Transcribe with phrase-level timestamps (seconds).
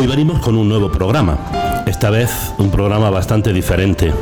[0.00, 1.36] Hoy venimos con un nuevo programa,
[1.84, 4.14] esta vez un programa bastante diferente.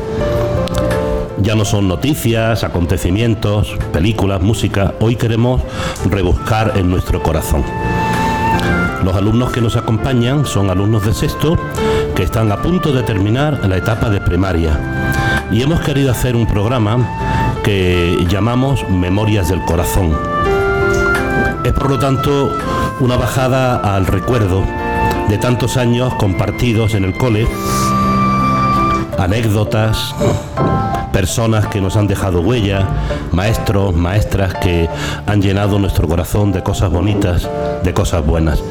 [1.40, 5.62] Ya no son noticias, acontecimientos, películas, música, hoy queremos
[6.10, 7.62] rebuscar en nuestro corazón.
[9.04, 11.56] Los alumnos que nos acompañan son alumnos de sexto
[12.16, 16.48] que están a punto de terminar la etapa de primaria y hemos querido hacer un
[16.48, 17.06] programa
[17.62, 20.18] que llamamos Memorias del Corazón.
[21.62, 22.52] Es por lo tanto
[22.98, 24.64] una bajada al recuerdo
[25.28, 27.46] de tantos años compartidos en el cole,
[29.18, 30.14] anécdotas,
[31.12, 32.86] personas que nos han dejado huella,
[33.32, 34.88] maestros, maestras que
[35.26, 37.48] han llenado nuestro corazón de cosas bonitas,
[37.82, 38.62] de cosas buenas.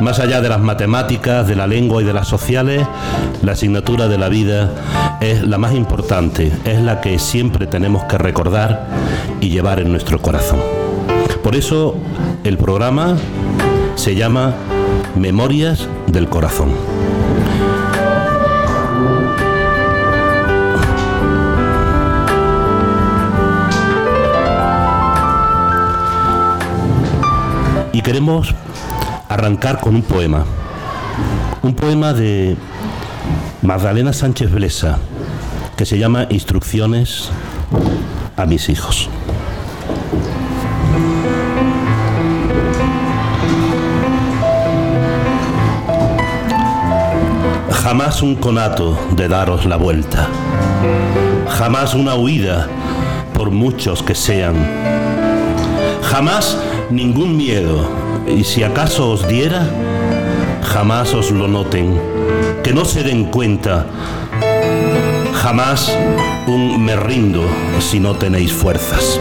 [0.00, 2.86] Más allá de las matemáticas, de la lengua y de las sociales,
[3.42, 4.70] la asignatura de la vida
[5.20, 8.86] es la más importante, es la que siempre tenemos que recordar
[9.40, 10.60] y llevar en nuestro corazón.
[11.42, 11.96] Por eso
[12.44, 13.16] el programa
[13.96, 14.54] se llama
[15.16, 16.70] Memorias del Corazón.
[27.92, 28.54] Y queremos
[29.28, 30.44] arrancar con un poema.
[31.62, 32.56] Un poema de
[33.60, 34.98] Magdalena Sánchez Blesa,
[35.76, 37.30] que se llama Instrucciones
[38.36, 39.08] a mis hijos.
[47.82, 50.28] Jamás un conato de daros la vuelta,
[51.48, 52.68] jamás una huida,
[53.34, 54.54] por muchos que sean,
[56.00, 56.56] jamás
[56.90, 57.84] ningún miedo,
[58.24, 59.66] y si acaso os diera,
[60.62, 62.00] jamás os lo noten,
[62.62, 63.84] que no se den cuenta,
[65.34, 65.92] jamás
[66.46, 67.44] un me rindo
[67.80, 69.20] si no tenéis fuerzas.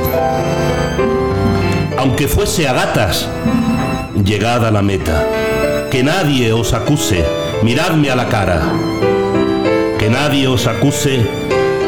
[1.97, 3.27] Aunque fuese a gatas,
[4.23, 5.25] llegad a la meta,
[5.89, 8.61] que nadie os acuse, miradme a la cara,
[9.99, 11.19] que nadie os acuse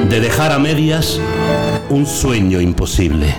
[0.09, 1.19] de dejar a medias
[1.89, 3.33] un sueño imposible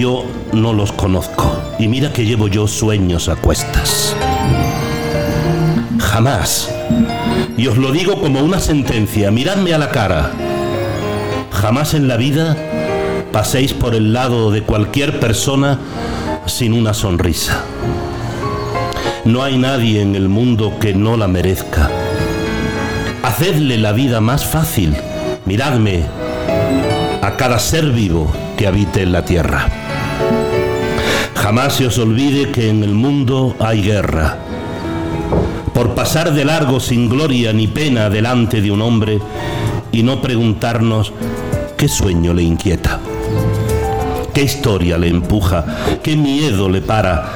[0.00, 1.52] yo no los conozco.
[1.78, 4.16] Y mira que llevo yo sueños a cuestas.
[5.98, 6.72] Jamás.
[7.58, 10.30] Y os lo digo como una sentencia, miradme a la cara.
[11.52, 12.56] Jamás en la vida
[13.30, 15.78] paséis por el lado de cualquier persona
[16.46, 17.62] sin una sonrisa.
[19.24, 21.90] No hay nadie en el mundo que no la merezca.
[23.22, 24.96] Hacedle la vida más fácil.
[25.44, 26.04] Miradme
[27.22, 29.68] a cada ser vivo que habite en la tierra.
[31.34, 34.38] Jamás se os olvide que en el mundo hay guerra.
[35.74, 39.18] Por pasar de largo sin gloria ni pena delante de un hombre
[39.92, 41.12] y no preguntarnos
[41.76, 43.00] qué sueño le inquieta,
[44.40, 45.66] qué historia le empuja,
[46.02, 47.32] qué miedo le para,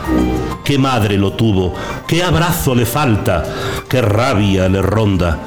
[0.64, 1.74] qué madre lo tuvo,
[2.08, 3.44] qué abrazo le falta,
[3.90, 5.38] qué rabia le ronda,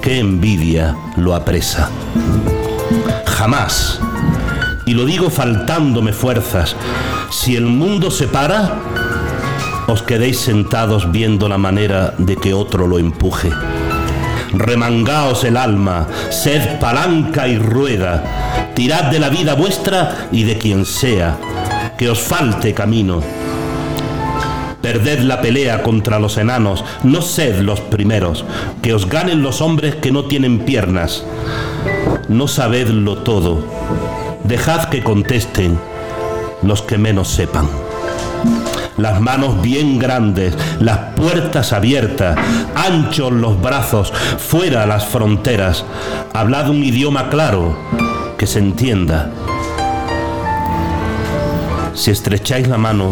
[0.00, 1.90] qué envidia lo apresa.
[3.26, 4.00] Jamás
[4.86, 6.74] y lo digo faltándome fuerzas,
[7.30, 8.80] si el mundo se para,
[9.88, 13.50] os quedéis sentados viendo la manera de que otro lo empuje.
[14.52, 20.84] Remangaos el alma, sed palanca y rueda, tirad de la vida vuestra y de quien
[20.84, 21.38] sea,
[21.96, 23.22] que os falte camino.
[24.80, 28.44] Perded la pelea contra los enanos, no sed los primeros,
[28.82, 31.24] que os ganen los hombres que no tienen piernas.
[32.28, 33.64] No sabedlo todo,
[34.44, 35.78] Dejad que contesten
[36.62, 37.68] los que menos sepan.
[39.02, 42.38] Las manos bien grandes, las puertas abiertas,
[42.76, 45.84] anchos los brazos, fuera las fronteras.
[46.32, 47.76] Hablad un idioma claro,
[48.38, 49.28] que se entienda.
[51.94, 53.10] Si estrecháis la mano,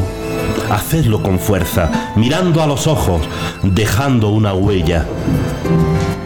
[0.70, 3.22] hacedlo con fuerza, mirando a los ojos,
[3.64, 5.06] dejando una huella.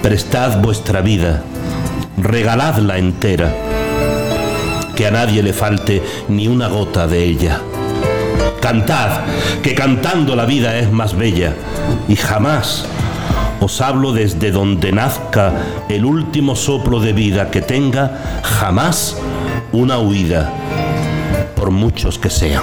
[0.03, 1.42] Prestad vuestra vida,
[2.19, 3.50] regaladla entera
[4.94, 7.60] que a nadie le falte ni una gota de ella.
[8.65, 9.21] Cantad,
[9.63, 11.53] que cantando la vida es más bella,
[12.09, 12.87] y jamás
[13.61, 15.53] os hablo desde donde nazca
[15.91, 19.19] el último soplo de vida que tenga, jamás
[19.71, 20.51] una huida,
[21.55, 22.63] por muchos que sean.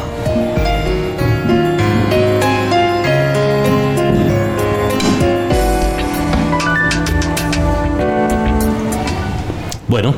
[9.87, 10.15] Bueno,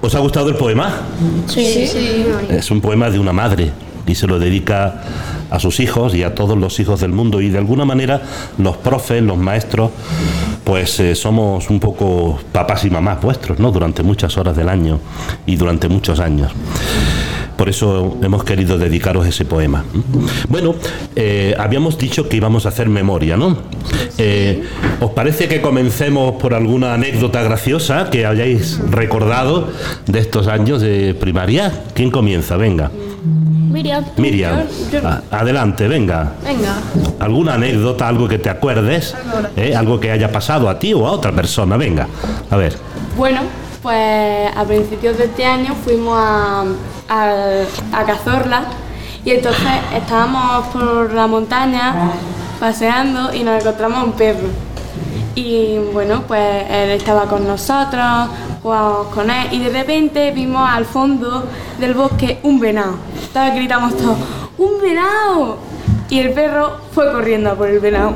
[0.00, 1.02] ¿Os ha gustado el poema?
[1.46, 2.26] Sí, sí.
[2.48, 3.70] Es un poema de una madre
[4.10, 5.02] y se lo dedica
[5.50, 8.22] a sus hijos y a todos los hijos del mundo y de alguna manera
[8.58, 9.90] los profes, los maestros,
[10.64, 13.72] pues eh, somos un poco papás y mamás vuestros, ¿no?
[13.72, 15.00] Durante muchas horas del año
[15.46, 16.52] y durante muchos años.
[17.56, 19.84] por eso hemos querido dedicaros ese poema.
[20.48, 20.76] Bueno,
[21.14, 23.58] eh, habíamos dicho que íbamos a hacer memoria, ¿no?
[24.16, 24.62] Eh,
[24.98, 29.68] ¿Os parece que comencemos por alguna anécdota graciosa que hayáis recordado
[30.06, 31.84] de estos años de primaria?
[31.92, 32.56] ¿Quién comienza?
[32.56, 32.90] Venga.
[33.70, 34.04] Miriam.
[34.16, 36.32] Miriam, Yo- yo- a- adelante, venga.
[36.44, 36.74] Venga.
[37.20, 39.14] ¿Alguna anécdota, algo que te acuerdes?
[39.56, 39.74] ¿Eh?
[39.76, 42.06] Algo que haya pasado a ti o a otra persona, venga.
[42.50, 42.76] A ver.
[43.16, 43.40] Bueno,
[43.82, 46.64] pues a principios de este año fuimos a,
[47.08, 47.32] a,
[47.92, 48.64] a Cazorla
[49.24, 49.62] y entonces
[49.96, 51.94] estábamos por la montaña
[52.58, 54.48] paseando y nos encontramos un perro.
[55.40, 58.28] Y bueno, pues él estaba con nosotros,
[58.62, 61.46] jugábamos con él y de repente vimos al fondo
[61.78, 62.96] del bosque un venado.
[63.26, 64.18] Entonces gritamos todos,
[64.58, 65.56] ¡un venado!
[66.10, 68.12] Y el perro fue corriendo a por el venado.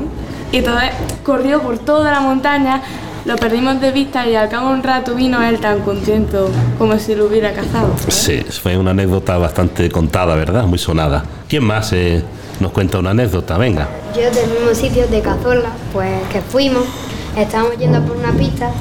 [0.51, 0.91] Y entonces
[1.23, 2.83] corrió por toda la montaña,
[3.25, 6.99] lo perdimos de vista y al cabo de un rato vino él tan contento como
[6.99, 7.91] si lo hubiera cazado.
[8.07, 10.65] Sí, fue una anécdota bastante contada, ¿verdad?
[10.65, 11.23] Muy sonada.
[11.49, 12.23] ¿Quién más eh,
[12.59, 13.57] nos cuenta una anécdota?
[13.57, 13.87] Venga.
[14.15, 16.83] Yo del mismo sitio de Cazorla, pues que fuimos,
[17.37, 18.71] estábamos yendo por una pista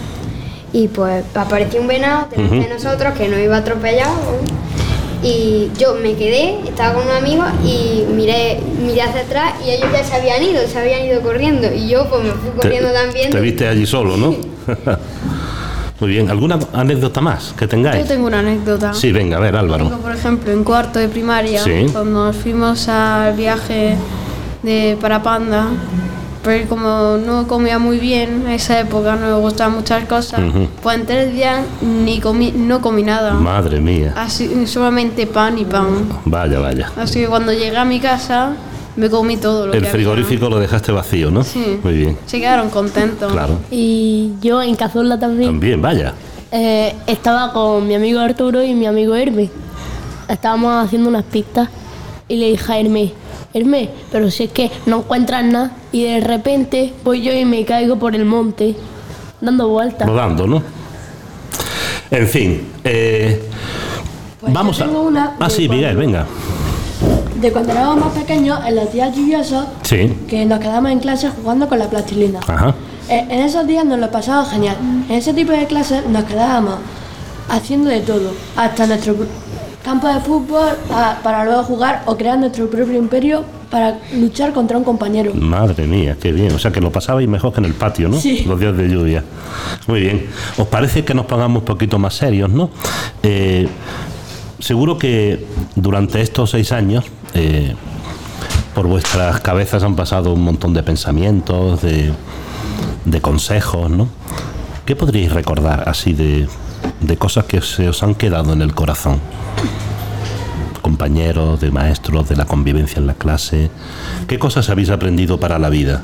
[0.73, 4.15] y pues apareció un venado delante de nosotros que nos iba atropellado
[5.23, 9.89] y yo me quedé, estaba con un amigo y miré, miré hacia atrás y ellos
[9.93, 12.95] ya se habían ido, se habían ido corriendo y yo pues me fui corriendo te,
[12.95, 13.31] también.
[13.31, 14.35] te viste allí solo, ¿no?
[16.01, 16.29] Muy bien.
[16.29, 18.03] ¿Alguna anécdota más que tengáis?
[18.03, 18.93] Yo tengo una anécdota.
[18.93, 19.87] Sí, venga, a ver, Álvaro.
[19.87, 21.87] Tengo, por ejemplo, en cuarto de primaria, Sí.
[21.93, 23.97] cuando nos fuimos al viaje
[24.63, 25.69] de Parapanda,
[26.45, 30.69] pero como no comía muy bien en esa época, no me gustaban muchas cosas, Ujú.
[30.83, 33.33] pues en tres días ni comí, no comí nada.
[33.35, 34.13] Madre mía.
[34.17, 36.07] Así, solamente pan y pan.
[36.27, 36.93] Vaya, vaya.
[36.97, 38.55] Así que cuando llegué a mi casa,
[38.97, 41.43] me comí todo lo El que frigorífico lo dejaste vacío, ¿no?
[41.43, 41.81] Sí.
[41.83, 42.19] Muy bien.
[42.27, 43.33] Se quedaron contentos.
[43.33, 43.59] Claro.
[43.71, 46.13] Y yo en Cazorla también También, vaya.
[46.53, 49.51] eh, estaba con mi amigo Arturo y mi amigo Hermes.
[50.29, 51.69] Estábamos haciendo unas pistas
[52.29, 53.11] y le dije a Hermes,
[53.55, 57.65] Hermes, pero si es que no encuentras nada y de repente voy yo y me
[57.65, 58.75] caigo por el monte
[59.41, 60.09] dando vueltas.
[60.09, 60.63] Rodando, ¿no?
[62.11, 62.67] En fin.
[62.83, 63.43] eh,
[64.43, 64.85] vamos a.
[64.85, 66.27] Pues tengo una Ah, sí, Miguel, venga.
[67.41, 70.13] De cuando éramos más pequeños, en los días lluviosos, Sí.
[70.29, 72.41] que nos quedamos en clase jugando con la plastilina.
[72.47, 72.75] Ajá.
[73.09, 74.77] Eh, en esos días nos lo pasaba genial.
[75.09, 76.77] En ese tipo de clases nos quedábamos
[77.49, 79.15] haciendo de todo, hasta nuestro
[79.85, 84.79] campo de fútbol a- para luego jugar o crear nuestro propio imperio para luchar contra
[84.79, 85.33] un compañero.
[85.35, 86.53] Madre mía, qué bien.
[86.55, 88.19] O sea que lo pasabais mejor que en el patio, ¿no?
[88.19, 88.45] Sí.
[88.47, 89.23] Los días de lluvia.
[89.87, 90.27] Muy bien.
[90.57, 92.71] ¿Os parece que nos pongamos un poquito más serios, no?
[93.23, 93.69] Eh,
[94.59, 95.45] seguro que
[95.75, 97.05] durante estos seis años
[97.35, 97.75] eh,
[98.75, 102.13] por vuestras cabezas han pasado un montón de pensamientos, de,
[103.05, 104.09] de consejos, ¿no?
[104.87, 106.47] ¿Qué podríais recordar así de,
[107.01, 109.19] de cosas que se os han quedado en el corazón?
[110.85, 113.71] Compañeros, de maestros, de la convivencia en la clase.
[114.29, 116.03] ¿Qué cosas habéis aprendido para la vida?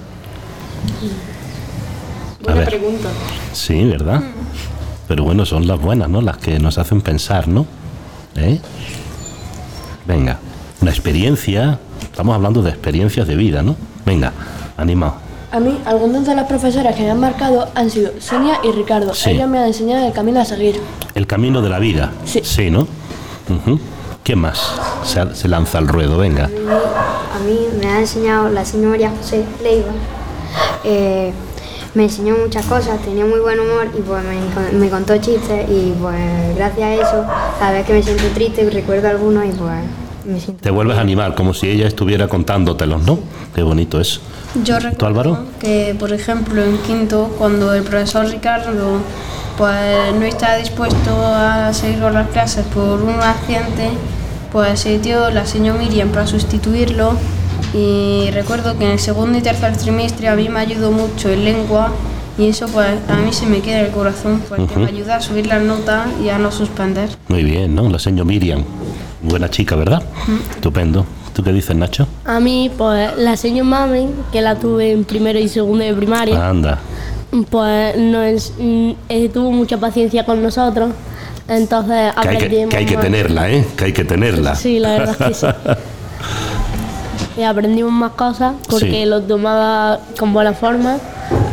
[2.41, 2.69] A Buena ver.
[2.71, 3.11] pregunta.
[3.53, 4.23] Sí, ¿verdad?
[5.07, 6.23] Pero bueno, son las buenas, ¿no?
[6.23, 7.67] Las que nos hacen pensar, ¿no?
[8.37, 8.59] ¿Eh?
[10.07, 10.39] Venga,
[10.81, 11.79] una experiencia.
[12.03, 13.77] Estamos hablando de experiencias de vida, ¿no?
[14.07, 14.33] Venga,
[14.79, 15.17] animado.
[15.53, 19.13] A mí, algunos de los profesores que me han marcado han sido Sonia y Ricardo.
[19.13, 19.29] Sí.
[19.29, 20.81] Ellos me han enseñado el camino a seguir.
[21.15, 22.13] El camino de la vida.
[22.25, 22.71] Sí.
[22.71, 22.89] ¿no?
[23.51, 23.79] Ujú.
[24.31, 26.17] ¿Quién más se, se lanza al ruedo?
[26.17, 26.45] Venga.
[26.45, 29.91] A mí me ha enseñado la señora María José Leiva.
[30.85, 31.33] Eh,
[31.95, 35.95] me enseñó muchas cosas, tenía muy buen humor y pues me, me contó chistes y
[36.01, 37.25] pues gracias a eso,
[37.59, 39.73] cada vez que me siento triste recuerdo algunos y pues
[40.25, 40.63] me siento...
[40.63, 43.19] Te vuelves a animar, como si ella estuviera contándotelos, ¿no?
[43.53, 44.21] Qué bonito es.
[44.63, 45.45] Yo ¿Tú, recuerdo Álvaro?
[45.59, 48.99] que, por ejemplo, en quinto, cuando el profesor Ricardo
[49.59, 53.91] pues, no estaba dispuesto a seguir con las clases por un accidente,
[54.53, 57.13] pues se dio la señora Miriam para sustituirlo
[57.75, 61.45] y recuerdo que en el segundo y tercer trimestre a mí me ayudó mucho en
[61.45, 61.93] lengua
[62.39, 65.21] y eso pues a mí se me queda en el corazón porque me ayuda a
[65.21, 67.11] subir las notas y a no suspender.
[67.29, 67.89] Muy bien, ¿no?
[67.89, 68.65] La señora Miriam.
[69.23, 70.03] Buena chica, ¿verdad?
[70.55, 71.05] Estupendo.
[71.35, 72.09] ¿Tú qué dices, Nacho?
[72.25, 76.49] A mí, pues la señora Mami, que la tuve en primero y segundo de primaria,
[76.49, 76.79] Anda.
[77.51, 80.91] pues nos, mm, eh, tuvo mucha paciencia con nosotros.
[81.51, 83.67] Entonces Que hay que, aprendimos que hay que tenerla, ¿eh?
[83.77, 84.55] Que hay que tenerla.
[84.55, 85.47] Sí, la verdad es que sí.
[87.37, 89.05] Y aprendimos más cosas porque Sí.
[89.07, 90.99] lo tomaba con buena forma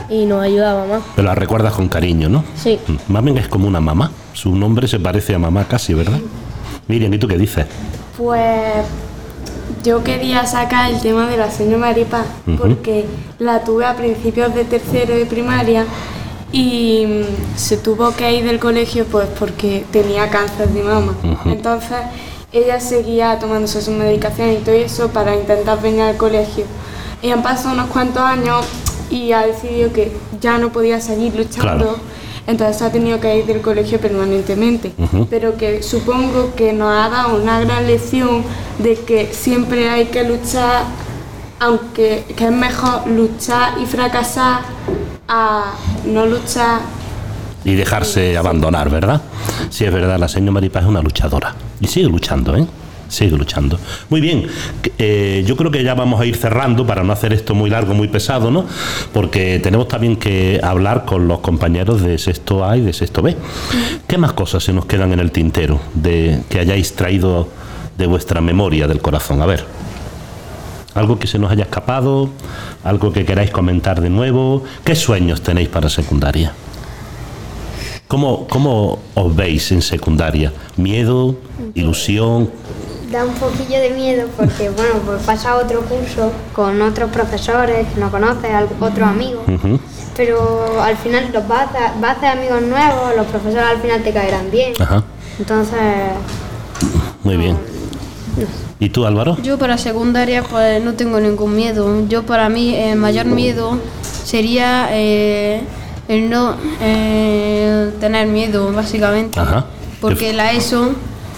[0.10, 1.02] y nos ayudaba más.
[1.16, 2.44] Pero la recuerdas con cariño, ¿no?
[2.56, 2.80] Sí.
[3.08, 4.12] Mamen es como una mamá.
[4.34, 6.20] Su nombre se parece a mamá casi, ¿verdad?
[6.88, 7.66] Miriam, ¿y tú qué dices?
[8.18, 8.86] Pues
[9.84, 12.58] yo quería sacar el tema de la señora Maripa Ujú.
[12.58, 13.06] porque
[13.40, 15.86] la tuve a principios de tercero de primaria
[16.52, 21.16] y mm, se tuvo que ir del colegio pues porque tenía cáncer de mama.
[21.24, 21.50] Ujú.
[21.50, 21.98] Entonces
[22.52, 26.66] ella seguía tomándose su medicación y todo eso para intentar venir al colegio.
[27.22, 28.66] Y han pasado unos cuantos años
[29.10, 31.78] y ha decidido que ya no podía seguir luchando.
[31.78, 31.96] Claro.
[32.46, 34.94] Entonces ha tenido que ir del colegio permanentemente.
[34.98, 35.28] Ujú.
[35.30, 38.44] Pero que supongo que nos ha dado una gran lección
[38.80, 40.86] de que siempre hay que luchar,
[41.60, 44.62] aunque que es mejor luchar y fracasar
[45.28, 45.74] a
[46.06, 46.82] no luchar
[47.68, 49.22] y dejarse abandonar, ¿verdad?
[49.70, 51.54] Sí, es verdad, la señora Maripaz es una luchadora.
[51.82, 52.66] Y sigue luchando, ¿eh?
[53.10, 53.78] Sigue luchando.
[54.10, 54.48] Muy bien,
[54.98, 57.94] eh, yo creo que ya vamos a ir cerrando para no hacer esto muy largo,
[57.94, 58.66] muy pesado, ¿no?
[59.14, 63.36] Porque tenemos también que hablar con los compañeros de sexto A y de sexto B.
[64.08, 67.50] ¿Qué más cosas se nos quedan en el tintero de que hayáis traído
[67.98, 69.42] de vuestra memoria, del corazón?
[69.42, 69.77] A ver.
[70.98, 72.30] Algo que se nos haya escapado,
[72.84, 74.64] algo que queráis comentar de nuevo.
[74.84, 76.54] ¿Qué sueños tenéis para secundaria?
[78.08, 80.52] ¿Cómo, ¿Cómo os veis en secundaria?
[80.76, 81.36] ¿Miedo?
[81.76, 82.50] ¿Ilusión?
[83.12, 88.00] Da un poquillo de miedo porque, bueno, pues pasa otro curso con otros profesores que
[88.00, 88.50] no conoces,
[88.80, 89.44] otros amigos.
[89.48, 89.80] Ujú.
[90.16, 94.02] Pero al final los vas a, vas a hacer amigos nuevos, los profesores al final
[94.02, 94.74] te caerán bien.
[94.80, 95.04] Ajá,
[95.38, 95.80] Entonces,
[97.24, 97.56] muy bien.
[98.80, 99.38] ¿Y tú, Álvaro?
[99.42, 102.08] Yo para secundaria pues no tengo ningún miedo.
[102.08, 103.78] Yo para mí el mayor miedo
[104.26, 105.62] sería eh,
[106.08, 109.40] el no eh, tener miedo básicamente.
[109.40, 109.66] Ajá.
[110.00, 110.92] Porque la ESO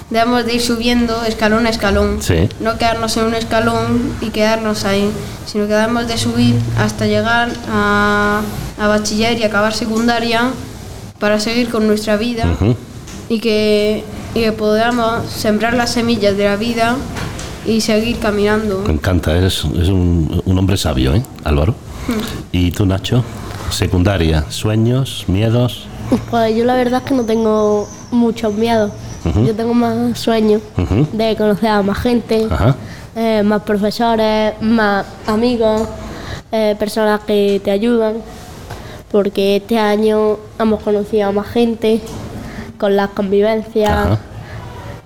[0.09, 2.21] debemos de ir subiendo escalón a escalón.
[2.21, 2.49] Sí.
[2.59, 5.09] No quedarnos en un escalón y quedarnos ahí,
[5.45, 8.41] sino que debemos de subir hasta llegar a,
[8.79, 10.49] a bachiller y acabar secundaria
[11.19, 12.75] para seguir con nuestra vida Ujú.
[13.27, 14.03] y que,
[14.33, 16.95] y que podamos sembrar las semillas de la vida
[17.65, 18.83] y seguir caminando.
[18.86, 21.75] Me encanta, eres, es un, un hombre sabio, ¿eh, Álvaro?
[22.51, 23.24] ¿Y tú, Nacho?
[23.69, 25.86] Secundaria, sueños, miedos.
[26.31, 28.91] Pues yo la verdad es que no tengo muchos miedos.
[29.45, 30.62] Yo tengo más sueños
[31.12, 32.48] de conocer a más gente,
[33.15, 35.88] eh, más profesores, más amigos,
[36.51, 38.15] eh, personas que te ayudan.
[39.12, 42.00] Porque este año hemos conocido a más gente
[42.79, 44.19] con las convivencias Ajá.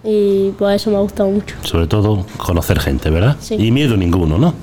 [0.04, 1.56] y por eso me ha gustado mucho.
[1.64, 3.36] Sobre todo conocer gente, ¿verdad?
[3.42, 3.56] Sí.
[3.56, 4.54] Y miedo ninguno, ¿no?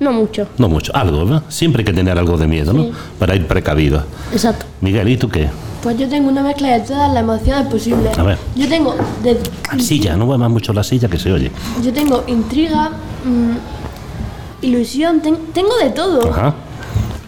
[0.00, 1.42] No mucho, No mucho, algo, ¿verdad?
[1.48, 2.84] Siempre hay que tener algo de miedo, ¿no?
[2.84, 2.92] Sí.
[3.18, 4.04] Para ir precavido.
[4.32, 4.66] exacto.
[4.80, 5.48] Miguel, ¿y tú qué?
[5.82, 8.16] Pues yo tengo una mezcla de todas las emociones posibles.
[8.18, 8.38] A ver.
[8.56, 9.40] Yo tengo, de-
[9.72, 11.50] La silla, no muevas mucho la silla que se oye.
[11.82, 12.90] yo tengo intriga,
[13.24, 16.30] mm, ilusión, ten- tengo de todo.
[16.30, 16.54] Ajá.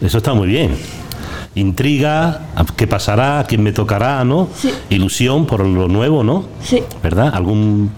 [0.00, 0.76] Eso está muy bien.
[1.54, 2.42] Intriga,
[2.76, 4.48] qué pasará, a quién me tocará, ¿no?
[4.54, 4.72] Sí.
[4.88, 6.44] Ilusión por lo nuevo, ¿no?
[6.62, 7.32] Sí, ¿Verdad?
[7.34, 7.90] Algún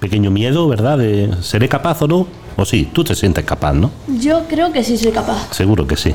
[0.00, 0.98] pequeño miedo, ¿verdad?
[0.98, 2.26] De ¿seré capaz o no?
[2.56, 3.90] O sí, tú te sientes capaz, ¿no?
[4.18, 5.52] yo creo que sí soy capaz.
[5.52, 6.14] Seguro que sí.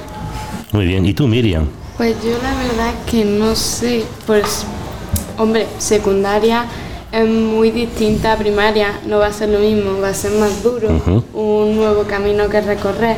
[0.71, 1.05] Muy bien.
[1.05, 1.67] ¿Y tú, Miriam?
[1.98, 4.65] Pues yo la verdad que no sé, pues
[5.38, 6.65] hombre, secundaria
[7.12, 10.63] es muy distinta a primaria, no va a ser lo mismo, va a ser más
[10.63, 10.89] duro,
[11.33, 13.17] un nuevo camino que recorrer,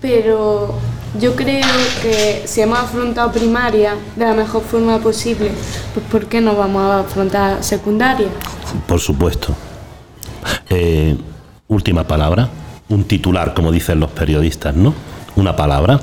[0.00, 0.74] pero
[1.18, 1.66] yo creo
[2.02, 5.50] que si hemos afrontado primaria de la mejor forma posible,
[5.94, 8.28] pues ¿por qué no vamos a afrontar secundaria?
[8.86, 9.54] Por supuesto.
[10.70, 11.16] Eh,
[11.68, 12.48] última palabra.
[12.88, 14.94] Un titular, como dicen los periodistas, ¿no?
[15.36, 16.00] Una palabra.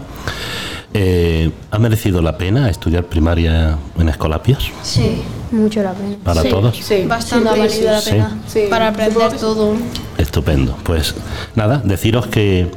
[0.93, 4.71] Eh, ¿Ha merecido la pena estudiar primaria en Escolapios?
[4.81, 6.15] Sí, mucho la pena.
[6.23, 6.49] Para Sí.
[6.49, 6.77] todos.
[6.77, 8.09] Sí, bastante sí, ha valido la Sí.
[8.11, 8.61] pena Sí.
[8.69, 9.73] para aprender todo.
[10.17, 10.75] Estupendo.
[10.83, 11.13] Pues
[11.55, 12.71] nada, deciros que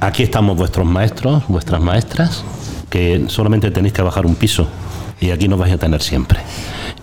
[0.00, 2.44] aquí estamos vuestros maestros, vuestras maestras,
[2.88, 4.66] que solamente tenéis que bajar un piso
[5.20, 6.40] y aquí nos vais a tener siempre.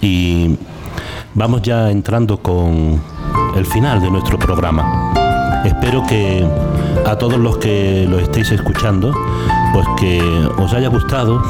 [0.02, 0.58] Y
[1.34, 3.02] vamos ya entrando con
[3.56, 5.14] el final de nuestro programa.
[5.66, 6.46] Espero que
[7.06, 9.14] a todos los que lo estéis escuchando,
[9.74, 10.22] pues que
[10.58, 11.42] os haya gustado.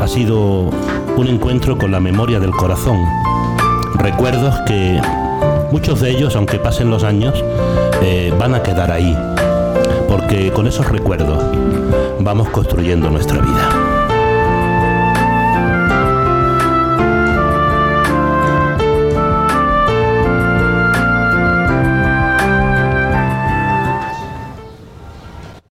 [0.00, 0.70] Ha sido
[1.16, 2.98] un encuentro con la memoria del corazón.
[3.94, 5.00] Recuerdos que
[5.72, 7.44] muchos de ellos, aunque pasen los años,
[8.02, 9.16] eh, van a quedar ahí.
[10.18, 11.40] Porque con esos recuerdos
[12.18, 13.87] vamos construyendo nuestra vida.